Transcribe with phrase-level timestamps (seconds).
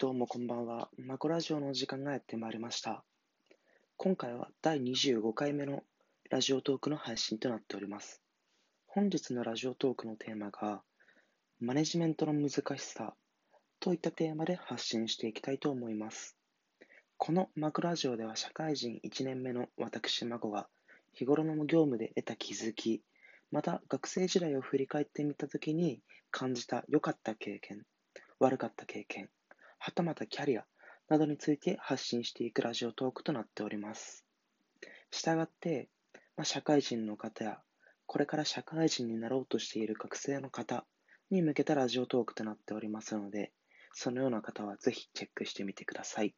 [0.00, 0.88] どうもこんばんは。
[0.96, 3.02] マコラジオの時間がやってまいりました。
[3.96, 5.82] 今回は第25回目の
[6.30, 8.22] ラジオトークの配信となっております。
[8.86, 10.82] 本日のラジオトークのテーマが、
[11.58, 13.14] マネジメントの難しさ
[13.80, 16.36] といったテーマで発信していきたいと思います。
[17.16, 20.68] このマクラジオでは社会人1年目の私マコが
[21.12, 23.02] 日頃の業務で得た気づき、
[23.50, 25.98] また学生時代を振り返ってみたときに
[26.30, 27.82] 感じた良かった経験、
[28.38, 29.28] 悪かった経験、
[29.78, 30.66] はたまたキャリア
[31.08, 34.24] などについて発信していくラジオトークとなっております。
[35.10, 35.88] したがって、
[36.36, 37.58] まあ、社会人の方や、
[38.06, 40.84] これから社会人になろうとしている学生の方
[41.30, 43.52] に向けたラジオトークとなっておりますので、
[43.92, 46.34] そのような方はぜひチェックしてみてください。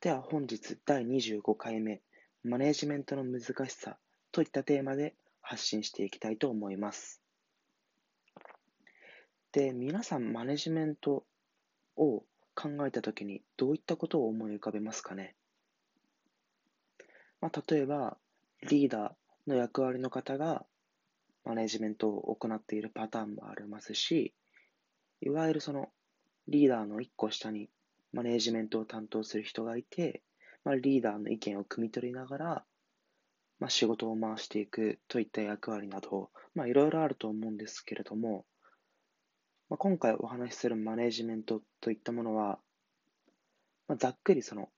[0.00, 2.02] では本日第25回目、
[2.42, 3.98] マネジメントの難しさ
[4.32, 7.20] といったテーマで発信していきたいと思います。
[9.52, 11.24] で、皆さんマネジメント
[11.96, 12.24] を
[12.54, 15.34] 考えたときにどういったことを思い浮かべますかね、
[17.40, 18.16] まあ、例えば、
[18.68, 20.64] リーダーの役割の方が
[21.44, 24.32] マネジメントを行っているパターンもありますし、
[25.20, 25.88] いわゆるその
[26.48, 27.68] リーダーの一個下に
[28.12, 30.22] マネジメントを担当する人がいて、
[30.64, 32.64] まあ、リーダーの意見を汲み取りながら、
[33.58, 38.44] まあ、仕事を回していくといった役割など、まあ、いろいろあると思うんですけれども、
[39.72, 42.58] まあ、今回お話しするマネジメントといったものは、
[43.88, 44.68] まあ、ざっくりその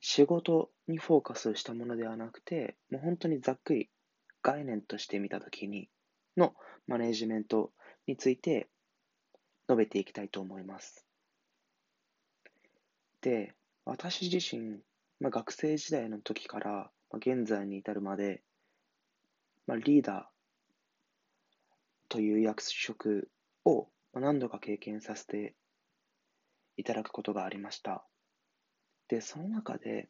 [0.00, 3.90] 仕事にフォーカスしたものではなくて、もう本当にざっくり
[4.42, 5.90] 概念として見たときに
[6.38, 6.54] の
[6.86, 7.70] マネジメント
[8.06, 8.68] について
[9.68, 11.04] 述べていきたいと思います。
[13.20, 13.52] で、
[13.84, 14.78] 私自身、
[15.20, 18.40] まあ、学生時代の時から、まあ、現在に至るまで、
[19.66, 20.24] まあ、リーダー
[22.08, 23.28] という役職
[23.64, 25.54] を何度か経験させて
[26.76, 28.04] いただくことがありました。
[29.08, 30.08] で、その中で、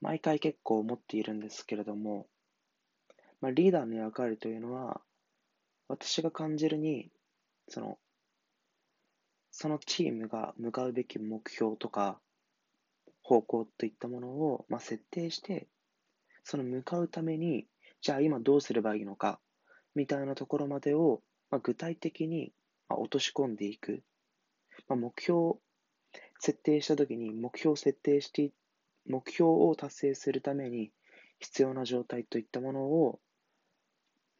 [0.00, 2.26] 毎回結構思っているんですけれども、
[3.40, 5.00] まあ、リーダーの役割というのは、
[5.88, 7.10] 私が感じるに、
[7.68, 7.98] その、
[9.50, 12.20] そのチームが向かうべき目標とか、
[13.22, 15.68] 方向といったものを、まあ、設定して、
[16.44, 17.66] その向かうために、
[18.00, 19.40] じゃあ今どうすればいいのか、
[19.94, 22.50] みたいなところまでを、まあ、具体的に、
[22.88, 24.02] まあ、落とし込んでいく。
[24.88, 25.58] まあ、目標を
[26.40, 28.50] 設定したときに、目標を設定して、
[29.06, 30.90] 目標を達成するために
[31.40, 33.20] 必要な状態といったものを、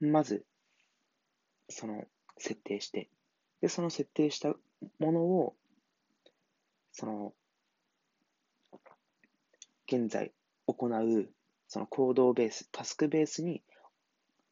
[0.00, 0.46] まず、
[1.68, 2.04] その、
[2.38, 3.10] 設定して、
[3.60, 4.54] で、その設定した
[4.98, 5.54] ものを、
[6.92, 7.34] その、
[9.86, 10.32] 現在
[10.66, 11.28] 行う、
[11.68, 13.62] その行動ベース、タスクベースに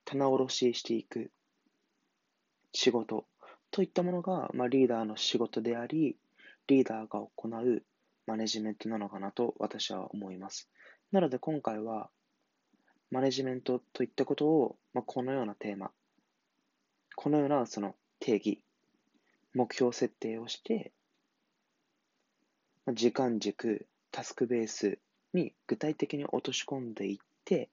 [0.05, 1.31] 棚卸ししていく
[2.73, 3.27] 仕事
[3.71, 6.17] といったものが、まあ、リーダーの仕事であり、
[6.67, 7.83] リーダーが行う
[8.27, 10.69] マネジメントなのかなと私は思います。
[11.13, 12.11] なので今回は、
[13.11, 15.91] マネジメントといったことを、まあ、このようなテーマ、
[17.17, 18.61] このようなその定義、
[19.55, 20.93] 目標設定をして、
[22.87, 24.99] まあ、時間軸、タスクベース
[25.35, 27.69] に具体的に落とし込んでいって、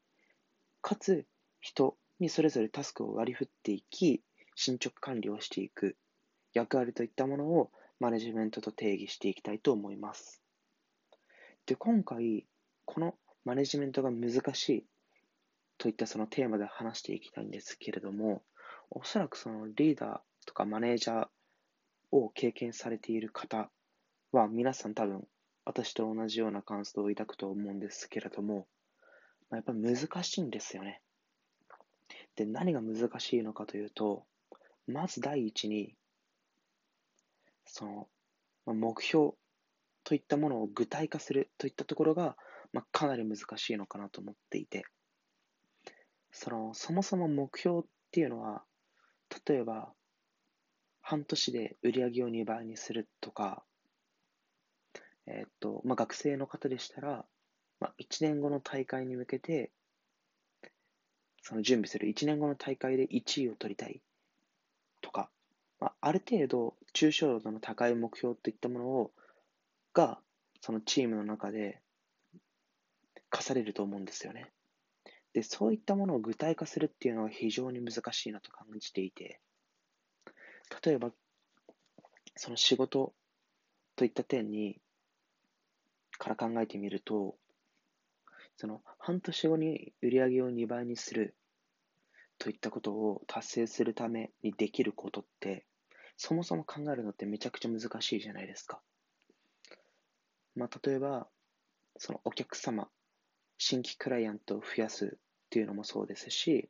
[0.81, 1.25] かつ
[1.59, 4.21] 人にそれぞれタスクを割り振っていき、
[4.59, 5.95] 進捗管理をしていく
[6.51, 7.69] 役割といったものを
[7.99, 10.41] マネジメントと定義していきたいと思います。
[11.67, 12.47] で、今回、
[12.85, 13.13] この
[13.45, 14.85] マネジメントが難しい
[15.77, 18.41] といったそのテーマで話していきたいんですけれども、
[18.89, 21.27] おそらくそのリーダーとかマネージャー
[22.09, 23.69] を経験されている方
[24.31, 25.27] は皆さん多分
[25.65, 28.65] 私と同じような感想を抱くと思うんですけれども、
[29.51, 30.99] まあ、やっぱ難しいんですよね。
[32.35, 34.25] で、何が難しいのかというと、
[34.87, 35.93] まず第一に、
[37.65, 38.07] その、
[38.65, 39.31] まあ、目標
[40.03, 42.37] といったものを具体化するといったところが、
[42.71, 44.85] まあ、かなり難しいのかなと思っていて、
[46.31, 48.63] その、そもそも目標っていうのは、
[49.45, 49.91] 例えば、
[51.01, 53.63] 半年で売り上げを2倍にするとか、
[55.25, 57.25] え、っと、まあ、学生の方でしたら、
[57.79, 59.71] まあ、1年後の大会に向けて、
[61.41, 64.01] その準備する1年後の大会で1位を取りたい。
[65.07, 65.29] とか、
[65.79, 69.11] まあ、ある程度抽象度の高い目標といったものを
[69.93, 70.19] が
[70.59, 71.79] そのチームの中で
[73.29, 74.51] 課されると思うんですよね。
[75.33, 79.39] で、そういったものを具体化するっていうのは非常に難しいなと感じていて、
[80.83, 81.11] 例えば、
[82.35, 83.13] その仕事
[83.95, 84.79] といった点に
[86.17, 87.35] から考えてみると、
[88.57, 91.35] その半年後に売り上げを2倍にする
[92.39, 95.65] といったことを達成するためにできることって、
[96.17, 98.81] そもそも考えるのってめちゃくちゃ難しいじゃないですか。
[100.55, 101.27] まあ、例えば、
[101.97, 102.89] そのお客様、
[103.57, 105.19] 新規クライアントを増やすっ
[105.49, 106.69] ていうのもそうですし、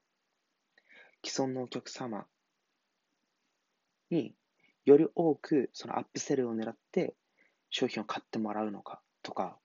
[1.25, 2.25] 既存のお客様
[4.09, 4.33] に
[4.85, 7.15] より多くそのアップセルを狙って
[7.69, 9.57] 商品を買ってもらうのかとか、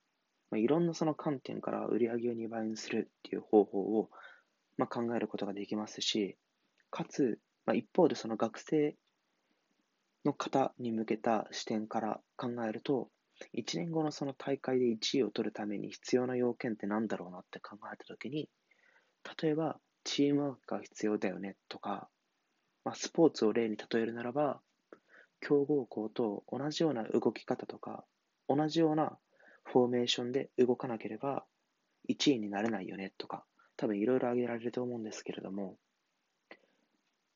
[0.50, 4.10] まあ、いろんなその観点から売り上げを2倍にするっていう方法を、
[4.78, 6.36] まあ、考えることができますし、
[6.90, 8.96] かつ、まあ、一方でその学生
[10.24, 13.08] の方に向けた視点から考えると、
[13.54, 18.48] 1年後のその大会で1位を取るために必要な要件って何だろうなって考えたときに、
[19.42, 22.08] 例えば、チームワークが必要だよねとか、
[22.84, 24.60] まあ、スポーツを例に例えるならば、
[25.40, 28.04] 強豪校と同じような動き方とか、
[28.48, 29.18] 同じような
[29.64, 31.44] フォーメーションで動かなければ
[32.08, 33.44] 1位になれないよねとか、
[33.76, 35.76] 多分いろいろ挙げられると思うんですけれども、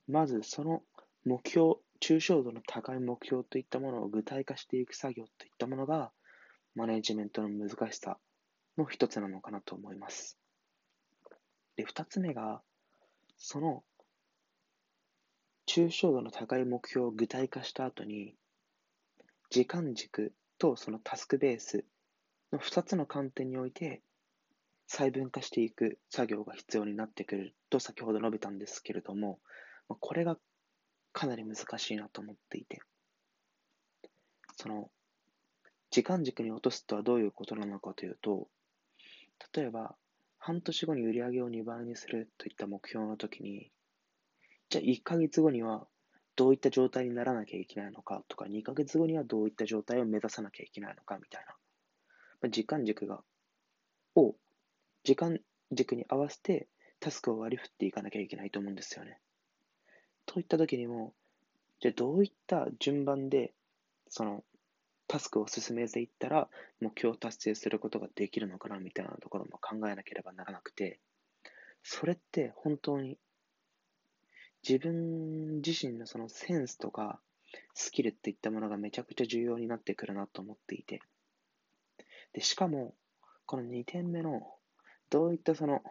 [0.09, 0.83] まずその
[1.25, 6.13] 目標、抽象度の高い目標といったものを具体化していく作業といったものが、
[6.75, 8.19] マネジメントの難しさ
[8.77, 10.39] の一つなのかなと思います。
[11.77, 12.63] で、二つ目が、
[13.39, 13.83] その
[15.67, 18.35] 抽象度の高い目標を具体化した後に、
[19.51, 21.85] 時間軸とそのタスクベース
[22.53, 24.03] の2つの観点において
[24.87, 29.41] 細分化していく作業が必要になってくると先ほど述べたんですけれども、
[29.89, 30.37] これが
[31.13, 32.81] かなり難しいなと思っていて、
[34.57, 34.91] その
[35.91, 38.49] 時間軸に落とすとはどういうことなのかというと、
[39.55, 39.97] 例えば
[40.39, 43.71] 半年後に売り上げを2倍にするといった目標の時に、
[44.69, 45.87] じゃあ1ヶ月後には
[46.37, 51.45] どういった状態にならなきゃいけないのかとか、2ヶ月後にはどういった状態を目指さなきゃいけないのかみたい
[52.43, 52.51] な。
[52.51, 53.23] 時間軸が、
[54.15, 54.35] を、
[55.07, 55.39] 時間
[55.71, 56.67] 軸に合わせて
[56.99, 59.21] タスクを割り振っていかなきゃいけないと思うんですよね。
[60.27, 61.15] といった時にも、
[61.81, 63.53] じゃあどういった順番で、
[64.09, 64.43] その、
[65.07, 66.49] タスクを進めていったら
[66.81, 70.99] 目標を達成することができるのかなみたいなところも考えなければならなくて、
[71.85, 73.17] それって本当に
[74.69, 77.21] 自分自身のそのセンスとか
[77.75, 81.01] スキルっていったものがめちゃくちゃ重要になってくるなと思っていて。
[82.33, 82.95] で、しかも、
[83.47, 84.56] この2点目の、
[85.11, 85.83] どういったその、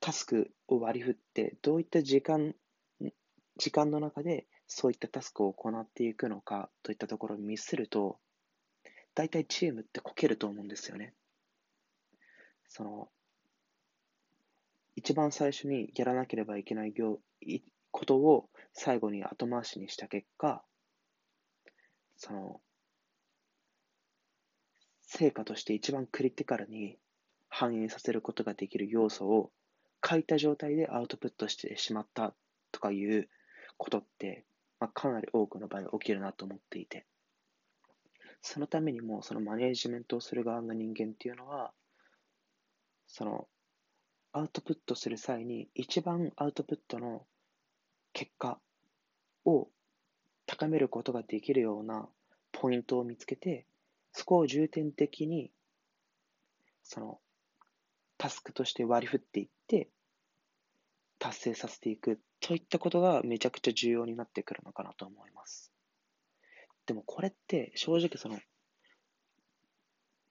[0.00, 2.54] タスクを割り振って、どういった時間、
[3.56, 8.18] 時間の中でそういったタスクを行っていくのかといったところを見せると、
[9.14, 11.14] 大体チームってこけると思うんですよね。
[12.68, 13.08] その、
[14.96, 17.18] 一番最初にやらなければいけない業
[17.90, 20.64] ことを最後に後回しにした結果、
[22.16, 22.60] その、
[25.16, 26.98] 成果として一番クリティカルに
[27.48, 29.52] 反映させることができる要素を
[30.04, 32.34] 書いた状態でアウトプットしてしまった
[32.72, 33.28] とかいう
[33.76, 34.44] ことって、
[34.80, 37.06] まあ、かなり多くの場合起きるなと思っていて、
[38.42, 41.72] そのためにもそのマネージメントをする側の人間っていうのは、
[43.06, 43.46] その
[44.32, 47.22] アウトプットする際に一番アウトプットの
[48.12, 48.58] 結果
[49.44, 49.68] を
[50.46, 52.08] 高めることができるような
[52.50, 53.64] ポイントを見つけて、
[54.14, 55.50] そこを重点的に、
[56.84, 57.20] その、
[58.16, 59.88] タスクとして割り振っていって、
[61.18, 65.72] 達成させていくといったことがめちゃくちゃ重要になってくるのかなと思います。
[66.86, 68.38] でもこれって正直その、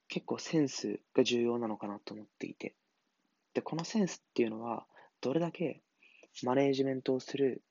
[0.07, 2.75] 結構センスが重要なのかなと思っていて、
[3.53, 4.85] で、このセンスっていうのは、
[5.19, 5.81] どれだけ
[6.43, 7.61] マネージメントをする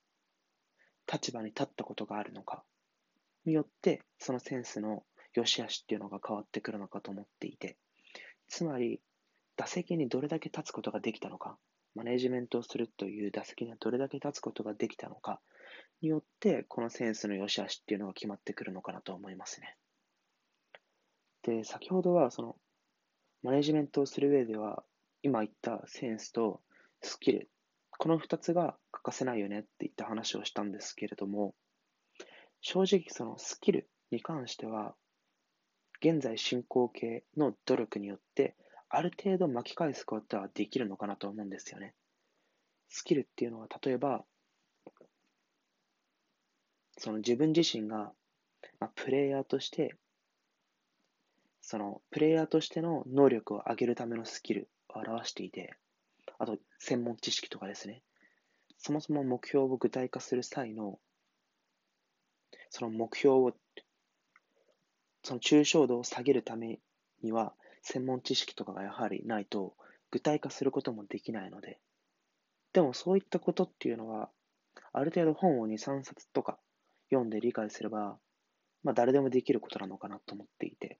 [1.11, 2.64] 立場に立ったことがあるのか
[3.47, 7.76] によって、そのセンスの良し悪しっていうのが変わってくるのかと思っていて、
[8.48, 9.00] つまり、
[9.56, 11.58] 打席にどれだけ立つことができたのか、
[11.94, 15.40] マネジメントをするという打席にどれだけ立つことができたのか
[16.00, 19.76] によって、このセンスの良し悪しっていうのが決まってくるのかなと思いますね。
[21.42, 22.56] で、先ほどは、その、
[23.42, 24.84] マネジメントをする上では、
[25.22, 26.60] 今言ったセンスと
[27.02, 27.50] スキル、
[27.98, 31.54] この2つが欠かせないよねって言った話をしたんですけれども、
[32.60, 34.94] 正直そのスキルに関しては、
[36.04, 38.56] 現在進行形の努力によって、
[38.88, 41.94] ある程度巻き返すことはできるのかなと思うんですよね。
[42.88, 44.25] スキルっていうのは、例えば、
[46.99, 48.12] その自分自身が、
[48.80, 49.97] まあ、プレイヤーとして
[51.62, 55.75] そのプレイヤーとしての能力を上げるためのスキルを表していて、
[56.38, 58.02] あと専門知識とかですね。
[58.76, 60.99] そもそも目標を具体化する際の、
[62.68, 63.52] その目標を、
[65.23, 66.81] その抽象度を下げるため
[67.23, 69.75] には、専門知識とかがやはりないと、
[70.11, 71.79] 具体化することもできないので、
[72.73, 74.31] でもそういったことっていうのは、
[74.93, 76.59] ある程度本を2、3冊とか
[77.11, 78.19] 読んで理解すれば、
[78.83, 80.99] まあ誰でもできることなのかなと思っていて、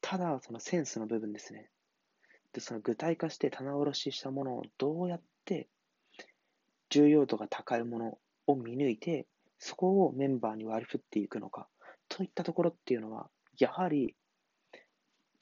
[0.00, 1.70] ただ、そのセンスの部分ですね。
[2.52, 5.68] で、その具体化して棚卸ししたものをどうやって
[6.90, 9.26] 重要度が高いものを見抜いて、
[9.58, 11.68] そこをメンバーに割り振っていくのか、
[12.14, 13.28] といったところっていうのは、
[13.58, 14.14] やはり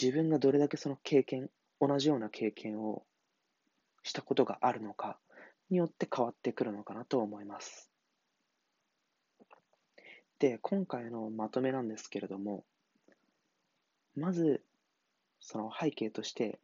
[0.00, 1.50] 自分がどれだけその経験、
[1.82, 3.02] 同じような経験を
[4.02, 5.18] したことがあるのか
[5.68, 7.90] によって変わってくるのかなと思います。
[10.38, 12.64] で、今回のまとめなんですけれども、
[14.16, 14.62] まず、
[15.40, 16.58] その背景として、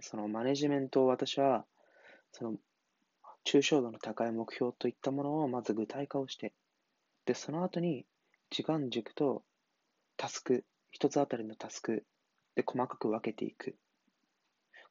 [0.00, 1.64] そのマネジメントを私は、
[2.32, 2.56] その
[3.46, 6.52] 抽象度の高い目標といったものをまず具体化をして、
[7.24, 8.04] で、その後に
[8.50, 9.44] 時間軸と
[10.16, 12.04] タスク、一つあたりのタスク
[12.56, 13.76] で細かく分けていく。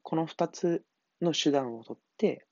[0.01, 0.83] この二つ
[1.21, 2.45] の手段をとって、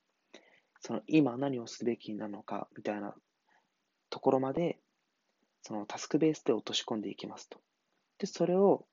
[0.81, 3.15] その今何をすべきなのかみたいな
[4.09, 4.79] ところまで、
[5.63, 7.59] そのタスクベースで落とし込んでいきますと。
[8.19, 8.85] で、それを、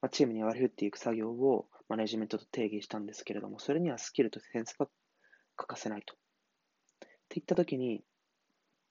[0.00, 4.88] まあ、チームに割り振っていく作業をマネジメントと定義したんですけれども、それにはスキルとセンスが
[5.56, 6.14] 欠かせないと。
[6.14, 6.18] っ
[7.28, 8.02] ていったときに、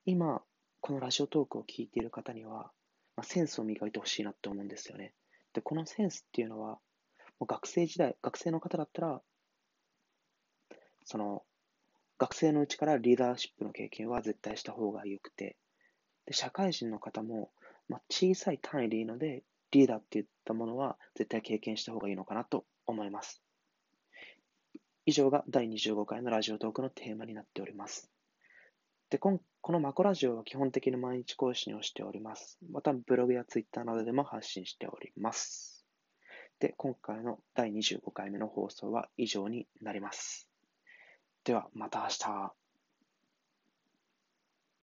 [0.05, 0.41] 今、
[0.85, 2.69] このラジオトークを聞いている方には、
[3.17, 5.13] まあ、センスを磨いてほしいなって思うんですよね。
[5.51, 6.73] で、このセンスっていうのは、
[7.39, 9.21] もう学生時代、学生の方だったら、
[11.03, 11.41] その、
[12.19, 15.57] 学生のうちからリーダーシップの経験は絶対した方が良くて、
[16.27, 17.49] で、社会人の方も、
[17.89, 23.41] まあ、小さい単位でいいので、リーダーっていったものは絶対経験した方がいいのかなと思います。
[25.07, 28.11] 以上が第25回のラジオトークのテーマになっております。
[29.09, 32.57] で、このマコラジオは基本的に毎日更新をしております。
[32.71, 35.85] また、ブログやツイッターなどでも発信しております。
[36.59, 40.49] で、今回の第25回目の放送は以上になります。
[41.43, 42.64] では、また明日。